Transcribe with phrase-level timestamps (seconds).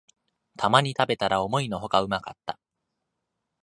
[0.57, 2.59] たまに食べたら思いのほかうまかった